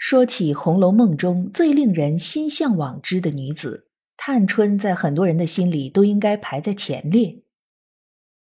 [0.00, 3.86] 说起《红楼梦》中最令人心向往之的女子，
[4.16, 7.42] 探春在很多人的心里都应该排在前列。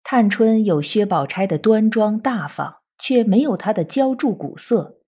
[0.04, 5.00] 探春有薛宝钗的端庄大方，却没有她的娇柱古色；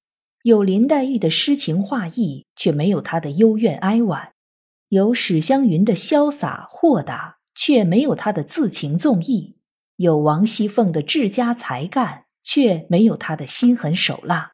[0.42, 4.32] 有林黛玉的诗情画意，却没有她的幽怨哀婉；
[4.88, 9.54] 有史湘云的潇洒豁达，却没有她的自情纵意；
[9.94, 14.50] 有王熙凤的治家才干，却没有她的心狠手辣。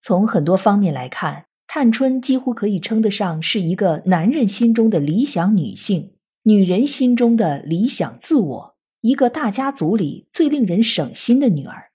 [0.00, 11.90] 从很多方面来看，探春几乎可以称得上是一个男人心中的理想女性，女人心中的理想自我，一个大家族里最令人省心的女儿。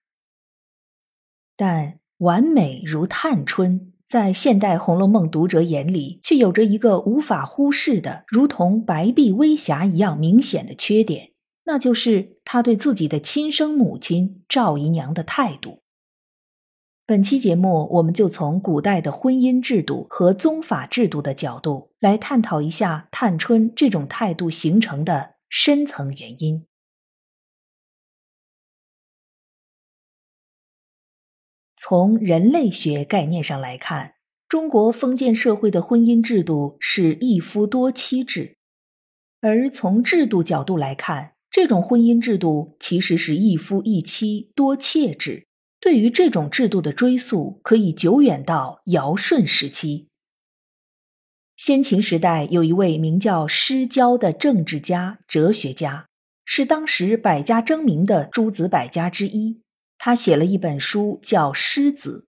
[1.57, 11.31] 但完美如探春，在现代《红楼梦》读者眼里，却有着一个无法忽视的、如同白璧微瑕一样明显的缺点，
[11.65, 15.81] 那就是她对自己的亲生母亲赵姨娘的态度。
[17.07, 26.65] 本期节目，我们就从古代的婚姻制度和宗法制度的角度来探讨一下探春这种态度形成的深层原因。
[31.77, 34.15] 从人类学概念上来看，
[34.49, 38.57] 中国封建社会的婚姻制度是一夫多妻制，
[39.41, 45.44] 而从制度角度来看，这种婚姻制度其实是一夫一妻多妾制。
[45.85, 50.07] 对于这种制度的追溯，可以久远到尧舜时期。
[51.55, 56.07] 先秦时代有一位名叫施交的政治家、哲学家，
[56.43, 59.61] 是当时百家争鸣的诸子百家之一。
[59.99, 62.25] 他写了一本书叫《诗子》，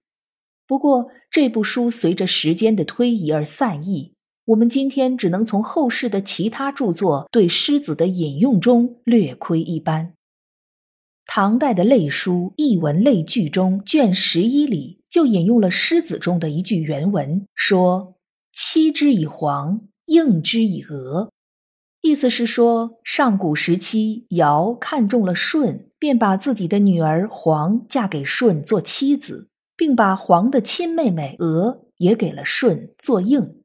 [0.68, 4.14] 不过这部书随着时间的推移而散佚。
[4.46, 10.14] 我们今天只能从后世的其他著作对诗子的引用中略窥一斑。
[11.30, 18.16] 唐代的类书《艺文类聚》中卷十一里就引用了诗子中的一句原文，说
[18.54, 21.32] ：“妻之以黄，应之以娥。”
[22.02, 33.62] 意思是说，上古时期尧看中了舜，便把自己的女儿黄嫁给舜做妻子，并把黄的亲妹妹娥也给了舜做应。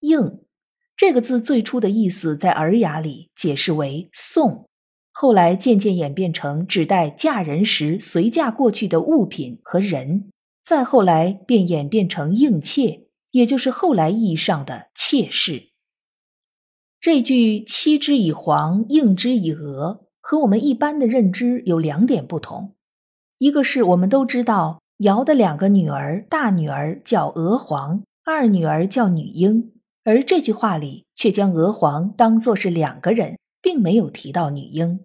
[0.00, 0.40] 应
[0.96, 4.68] 这个字最初的意思，在《尔雅》里解释为送。
[5.16, 10.28] 后来渐渐演变成指代嫁人时随嫁过去的物品和人，
[10.64, 15.68] 再后来便演变成应妾，也就是后来意义上的妾室。
[17.00, 22.74] 这句“妻之以黄，应之以娥”和我们一般的认知有两点不同，
[23.38, 29.70] 一个是我们都知道尧的两个女儿，大女儿叫娥皇，二女儿叫女英，
[30.02, 33.38] 而这句话里却将娥皇当作是两个人。
[33.64, 35.00] 并没有提到女婴，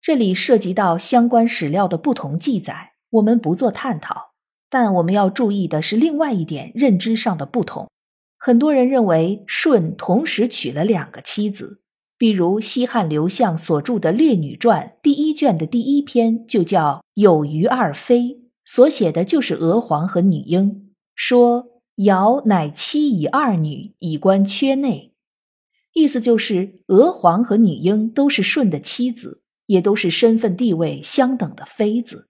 [0.00, 4.32] 这里涉及到相关史料的不同记载，我们不做探讨。
[4.70, 7.90] 但我们要注意的是另外一点认知上的不同。
[8.38, 11.82] 很多人认为舜同时娶了两个妻子，
[12.16, 18.20] 比如西汉刘向所著的《列女传》第一卷的第一篇就叫《有余二妃》，
[18.64, 21.66] 所写的就是娥皇和女婴，说
[21.96, 25.11] 尧乃妻以二女，以观缺内。
[25.92, 32.28] 意思就是，娥皇和女英都是舜的妻子，也都是身份地位相等的妃子。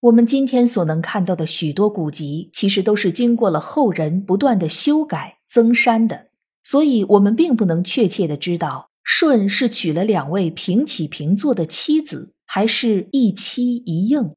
[0.00, 6.30] 我们今天所能看到的许多古籍，其实都是经过了后人不断的修改增删的，
[6.64, 14.34] 所以我们并不能确切的知道舜是娶了两位平起平坐的妻子，还是一妻一应。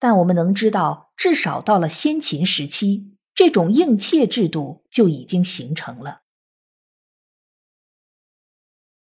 [0.00, 6.22] 但我们能知道，至少到了先秦时期，这种应妾制度就已经形成了。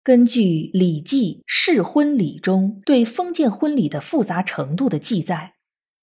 [0.05, 0.41] 根据
[0.73, 5.55] 《礼记·适婚礼》中对封建婚礼的复杂程度的记载，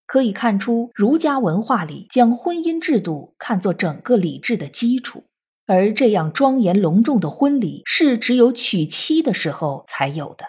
[0.07, 5.25] 可以看出儒家文化里将婚姻制度看作整个礼制的基础，
[5.65, 10.45] 而这样庄严隆重的婚礼是只有娶妻的时候才有的。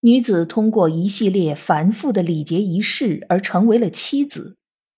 [0.00, 4.56] 女子通过一系列繁复的礼节仪式而成为了妻子。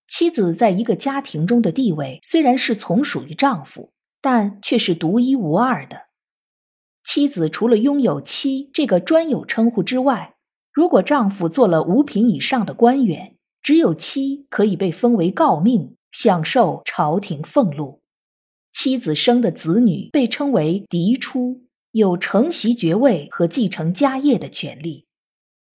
[0.08, 6.06] 妻子在一个家庭中的地位虽然是从属于丈夫，但却是独一无二的。
[7.04, 10.34] 妻子除了拥有“妻”这个专有称呼之外，
[10.72, 18.00] 如果丈夫做了五品以上的官员，只有妻可以被封为诰命，享受朝廷俸禄。
[18.72, 25.06] 妻子生的子女被称为嫡出，有承袭爵位和继承家业的权利，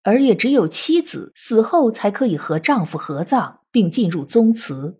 [0.03, 4.99] 而也只有妻子死后才可以和丈夫合葬并进入宗祠。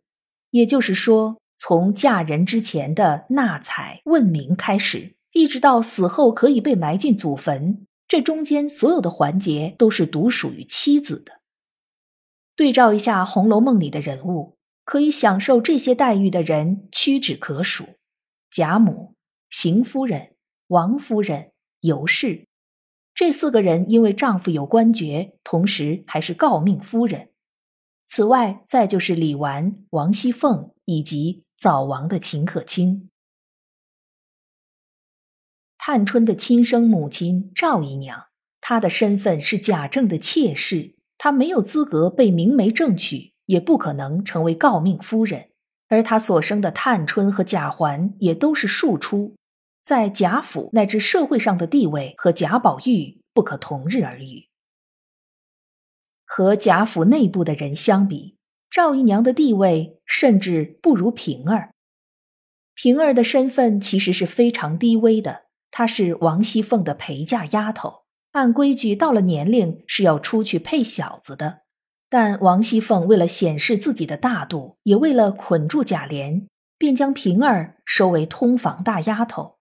[0.52, 11.42] 也就是说，从嫁人之前的纳采问名开始，一直到死后可以被埋进祖坟，这中间所有的环节都是独属于妻子的。
[12.56, 14.58] 对照一下《红楼梦》里的人物。
[14.88, 17.98] 可以享受这些待遇的人屈指可数：
[18.50, 19.16] 贾母、
[19.50, 20.34] 邢夫人、
[20.68, 21.52] 王夫人、
[21.82, 22.48] 尤氏，
[23.14, 27.32] 这四个人因为丈夫有官爵，同时还是诰命夫人。
[28.06, 33.10] 此外，再就是李纨、王熙凤以及早亡的秦可卿。
[35.90, 38.26] 探春的亲生母亲赵姨娘，
[38.60, 43.32] 她的身份是贾政的妾室，她没有资格被明媒正娶。
[43.46, 45.48] 也不可能成为诰命夫人，
[45.88, 49.38] 而她所生的探春和贾环也都是庶出，
[49.82, 54.50] 在贾府乃至社会上的地位和贾宝玉不可同日而语。
[56.26, 58.36] 和贾府内部的人相比，
[58.70, 61.72] 赵姨娘的地位甚至不如平儿。
[62.76, 65.44] 平儿的身份其实是非常低微的，
[65.78, 71.60] 她是王熙凤的陪嫁丫头，按规矩到了年龄是要出去配小子的。
[72.10, 76.48] 但王熙凤为了显示自己的大度，也为了捆住贾琏，
[76.80, 79.58] 便将平儿收为通房大丫头。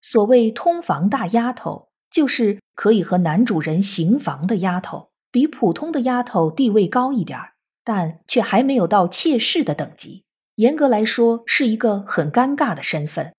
[0.00, 10.22] 所谓通房大丫头，就是可以和男主人行房的丫头，比普通的丫头地位高一点儿，但却还没有到妾室的等级。
[10.54, 13.32] 严格来说，是一个很尴尬的身份。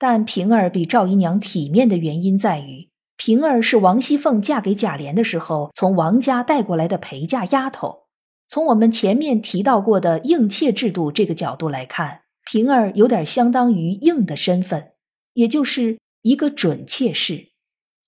[0.00, 2.88] 但平儿比赵姨娘体面的原因在于。
[3.18, 8.04] 平儿是王熙凤嫁给贾琏的时候从王家带过来的陪嫁丫头。
[8.48, 14.92] 从我们前面提到过的应妾制度这个角度来看，平儿有点相当于应的身份，
[15.34, 17.48] 也就是一个准妾室。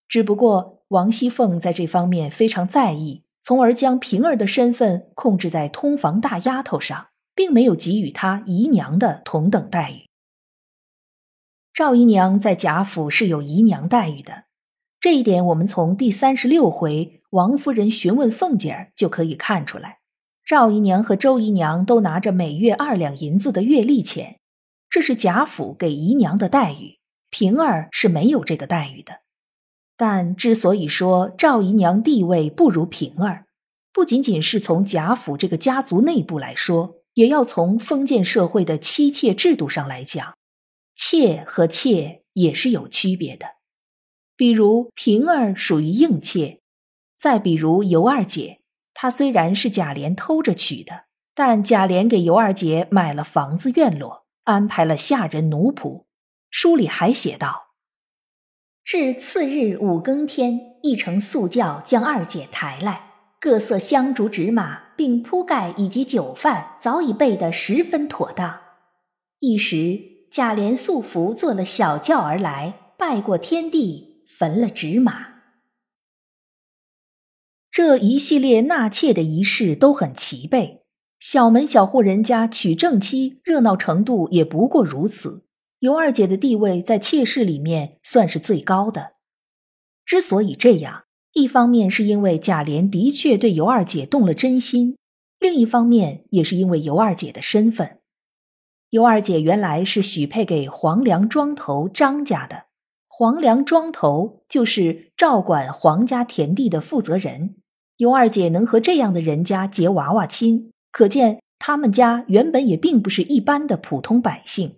[0.08, 10.08] 只不过王熙凤在这方面非常在意，从而将平儿的身份控制在通房大丫头上，并没有给予她姨娘的同等待遇。
[11.74, 14.44] 赵姨娘在贾府是有姨娘待遇的。
[15.00, 20.00] 这一点，我们从第三十六回王夫人询问凤姐儿就可以看出来。
[20.44, 24.38] 赵姨娘和周姨娘都拿着每月二两银子的月例钱，
[24.90, 26.98] 这是贾府给姨娘的待遇。
[27.30, 29.20] 平儿是没有这个待遇的。
[29.96, 33.46] 但之所以说赵姨娘地位不如平儿，
[33.94, 40.34] 不仅仅是从贾府这个家族内部来说，也要从封建社会的妻妾制度上来讲，
[40.94, 43.46] 妾和妾也是有区别的。
[44.36, 46.60] 比如平儿属于硬妾，
[47.16, 48.60] 再比如尤二姐，
[48.94, 51.04] 她虽然是贾琏偷着娶的，
[51.34, 56.04] 但贾琏给尤二姐买了房子院落，安排了下人奴仆。
[56.50, 57.68] 书里还写道：
[58.84, 68.60] 至次日五更天，一乘素轿将二姐抬来，各色香烛纸马，并铺盖以及酒饭早已备得十分妥当。
[69.38, 74.22] 一时贾琏素服坐了小轿而来，拜过天地。
[74.26, 75.26] 焚了纸马，
[77.70, 80.84] 这一系列纳妾的仪式都很齐备。
[81.20, 85.44] 小门小户人家娶正妻，热闹程度也不过如此。
[85.80, 89.12] 尤二姐的地位在妾室里面算是最高的。
[90.06, 91.04] 之所以这样，
[91.34, 94.96] 一方面是因为贾琏的确对尤二姐动了真心，
[95.38, 97.98] 另一方面也是因为尤二姐的身份。
[98.92, 102.64] 尤二姐原来是许配给黄梁庄头张家的。
[103.08, 107.56] 黄梁庄头就是照管皇家田地的负责人，
[107.96, 114.76] 尤二姐能和这样的人家结娃娃亲，可见他们家原本也并不是一般的普通百姓。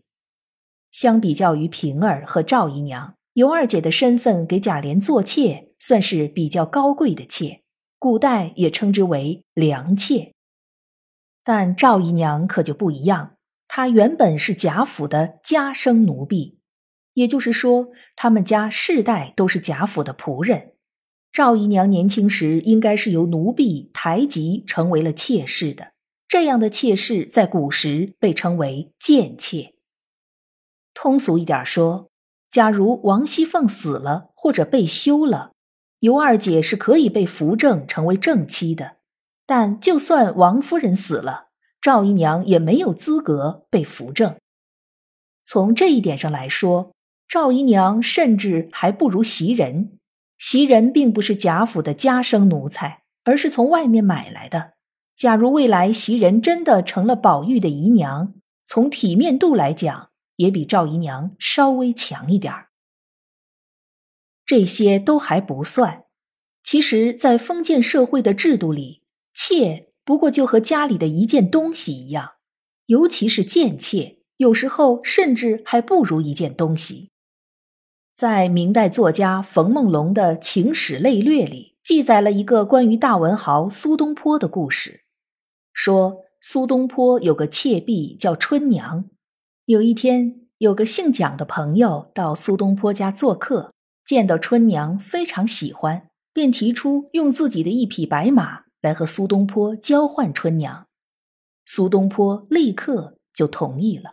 [0.92, 7.62] 相比较于平儿和赵姨娘，尤二姐的身份给贾琏做妾算是比较高贵的妾，
[7.98, 10.34] 古代也称之为良妾。
[11.42, 13.33] 但赵姨娘可就不一样，
[13.76, 16.60] 她原本是贾府的家生奴婢。
[17.14, 20.74] 也就是说，他们家世代都是贾府的仆人。
[21.32, 25.90] 赵姨娘年轻时应该是由奴婢抬级成为了妾室的，
[26.28, 29.74] 这样的妾室在古时被称为贱妾。
[30.94, 32.08] 通俗一点说，
[32.48, 35.50] 假如王熙凤死了或者被休了，
[35.98, 38.98] 尤二姐是可以被扶正成为正妻的。
[39.44, 41.48] 但就算王夫人死了，
[41.84, 44.36] 赵姨娘也没有资格被扶正。
[45.44, 46.92] 从这一点上来说。
[47.28, 49.98] 赵姨娘甚至还不如袭人。
[50.38, 54.74] 袭人并不是贾府的家生奴才，而是从外面买来的。
[55.14, 58.32] 假如未来袭人真的成了宝玉的姨娘，
[58.64, 62.68] 从体面度来讲，也比赵姨娘稍微强一点儿。
[64.46, 66.04] 这些都还不算，
[66.62, 69.02] 其实，在封建社会的制度里，
[69.34, 72.32] 妾不过就和家里的一件东西一样，
[72.86, 77.10] 尤其是贱妾，有时候甚至还不如一件东西。
[78.14, 85.00] 在明代作家冯梦龙的《情史类略》里，记载了一个关于大文豪苏东坡的故事。
[85.72, 89.06] 说苏东坡有个妾婢叫春娘，
[89.64, 93.72] 有一天有个姓蒋的朋友到苏东坡家做客，
[94.04, 100.86] 见到春娘非常喜欢，便提出用自己的一匹白马来和苏东坡交换春娘。
[101.64, 104.10] 苏东坡立刻就同意了。《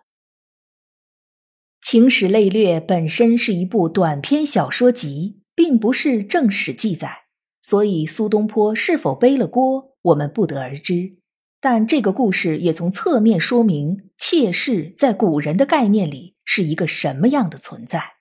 [1.82, 7.25] 情史类略》本身是一部短篇小说集，并不是正史记载，
[7.62, 11.18] 所以苏东坡是否背了锅，我们不得而知。
[11.60, 18.13] 但这个故事也从侧面说明妾室在古人的概念里是一个什么样的存在。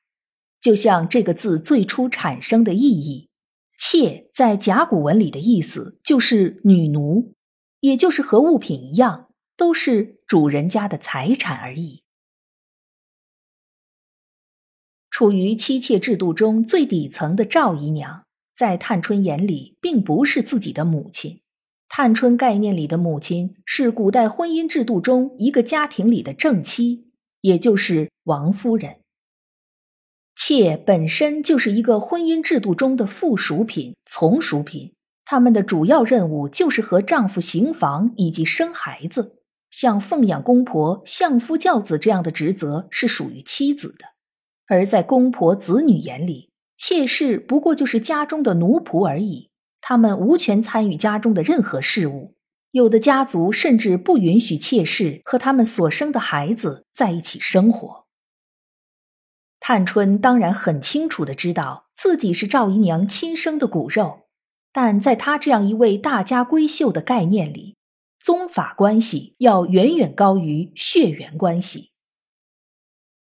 [0.60, 3.29] 就像这个字最初产生的意义
[3.90, 7.34] ，“妾”在甲骨文里的意思就是女奴，
[7.80, 12.04] 也就是和物品一样，都是主人家的财产而已。
[15.10, 21.40] 处于妻妾制度中最底层的赵姨娘，在探春眼里并不是自己的母亲。
[21.88, 28.99] 探春概念里的母亲是古代婚姻制度中一个家庭里的正妻，也就是王夫人。
[30.52, 39.36] 妾本身就是一个婚姻制度中的附属品、从属品，他们的主要任务就是和丈夫行房以及生孩子。
[39.70, 44.06] 像奉养公婆、相夫教子这样的职责是属于妻子的，
[44.66, 49.50] 而在公婆子女眼里，妾室不过就是家中的奴仆而已。
[49.80, 52.34] 他们无权参与家中的任何事务，
[52.72, 57.99] 有的家族甚至不允许妾室和他们所生的孩子在一起生活。
[59.60, 64.22] 探春当然很清楚的知道自己是赵姨娘亲生的骨肉，
[64.72, 67.76] 但在她这样一位大家闺秀的概念里，
[68.18, 71.90] 宗法关系要远远高于血缘关系。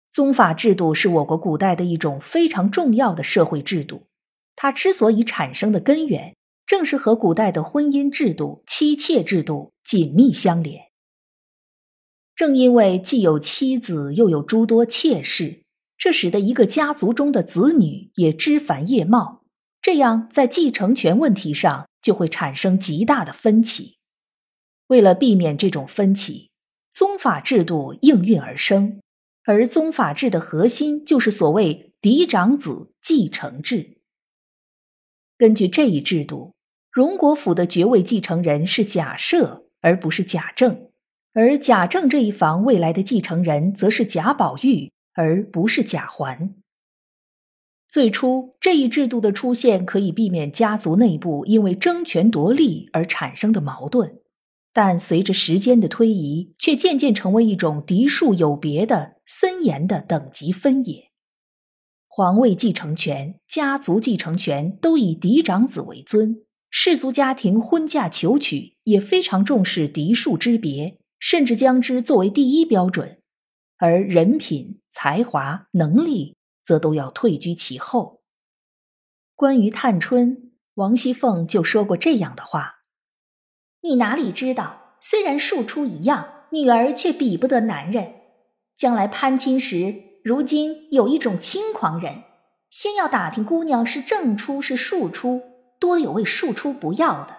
[0.09, 4.07] 宗法制度是我国古代的一种非常重要的社会制度，
[4.55, 6.35] 它之所以产生的根源。
[6.67, 10.87] 正是和古代的婚姻制度、妻妾制度紧密相连。
[12.35, 15.63] 正因为既有妻子，又有诸多妾室，
[15.97, 19.43] 这使得一个家族中的子女也枝繁叶茂，
[19.81, 23.97] 这样在继承权问题上就会产生极大的分歧。
[24.87, 26.49] 为了避免这种分歧，
[26.91, 29.01] 宗法制度应运而生，
[29.43, 33.97] 而宗法制的核心就是所谓嫡长子继承制。
[35.37, 36.53] 根据这一制度。
[36.89, 40.89] 荣国府的爵位继承人是贾赦，而不是贾政；
[41.31, 46.53] 而贾政这一房未来的继承人则是贾宝玉，而不是贾环。
[47.87, 54.19] 最初，这一制度的出现可以避免家族内部因为争权夺利而产生的矛盾，
[54.71, 61.05] 但随着时间的推移，却渐渐成为一种嫡庶有别的森严的等级分野。
[62.07, 66.43] 皇位继承权、家族继承权都以嫡长子为尊。
[66.69, 73.19] 氏族家庭婚嫁求娶也非常重视嫡庶之别，甚至将之作为第一标准，
[73.77, 78.21] 而人品、才华、能力则都要退居其后。
[79.35, 82.81] 关于探春，王熙凤就说过这样的话
[83.81, 88.13] ：“你哪里知道，虽然庶出一样，女儿却比不得男人。
[88.75, 92.23] 将来攀亲时，如今有一种轻狂人，
[92.69, 95.41] 先要打听姑娘是正出是庶出。”
[95.79, 97.37] 多有为庶出不要的，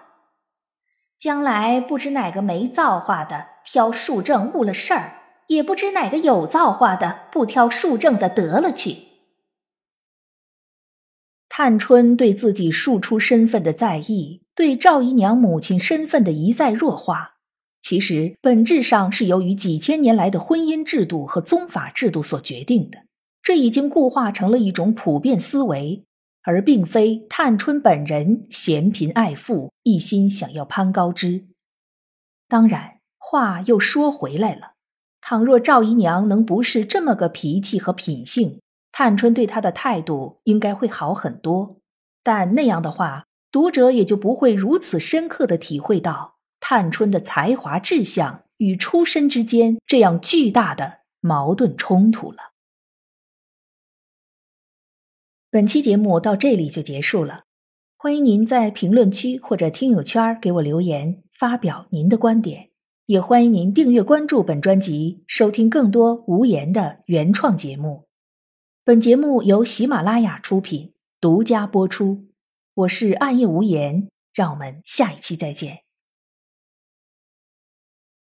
[1.19, 5.18] 将来不知哪个没造化的挑庶正误了事儿，
[5.49, 9.09] 也不知哪个有造化的不挑庶正的得了去。
[11.47, 17.35] 探春对自己庶出身份的在意，对赵姨娘母亲身份的一再弱化，
[17.81, 23.03] 其实本质上是由于几千年来的婚姻制度和宗法制度所决定的。
[23.43, 26.05] 这已经固化成了一种普遍思维。
[26.43, 31.49] 而并非探春本人嫌贫爱富，一心想要攀高枝。
[32.47, 34.71] 当然，话又说回来了，
[35.21, 38.61] 倘若赵姨娘能不是这么个脾气和品性，
[38.91, 41.77] 探春对她的态度应该会好很多。
[42.23, 52.37] 但那样的话，读者也就不会如此深刻的体会到探春的才华志向与出身之间这样巨大的矛盾冲突了。
[55.51, 57.43] 本期节目到这里就结束了，
[57.97, 61.23] 欢迎您在评论区或者听友圈给我留言。
[61.31, 62.68] 发表您的观点，
[63.09, 68.07] 也欢迎您订阅关注本专辑，收听更多无言的原创节目。
[68.85, 72.27] 本节目由喜马拉雅出品，独家播出。
[72.75, 75.79] 我是暗夜无言，让我们下一期再见。